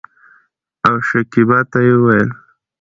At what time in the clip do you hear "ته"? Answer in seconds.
1.71-1.79